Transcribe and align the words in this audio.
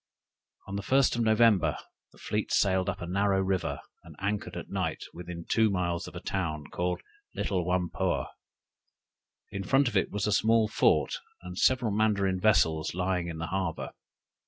"On 0.67 0.77
the 0.77 0.81
first 0.81 1.15
of 1.15 1.21
November, 1.21 1.77
the 2.11 2.17
fleet 2.17 2.51
sailed 2.51 2.89
up 2.89 3.01
a 3.01 3.05
narrow 3.05 3.39
river, 3.39 3.79
and 4.03 4.15
anchored 4.19 4.57
at 4.57 4.71
night 4.71 5.03
within 5.13 5.45
two 5.47 5.69
miles 5.69 6.07
of 6.07 6.15
a 6.15 6.19
town 6.19 6.63
called 6.71 7.01
Little 7.35 7.63
Whampoa. 7.65 8.25
In 9.51 9.63
front 9.63 9.87
of 9.87 9.95
it 9.95 10.09
was 10.09 10.25
a 10.25 10.31
small 10.31 10.67
fort, 10.67 11.17
and 11.43 11.55
several 11.55 11.91
Mandarin 11.91 12.39
vessels 12.39 12.95
lying 12.95 13.27
in 13.27 13.37
the 13.37 13.45
harbor. 13.53 13.91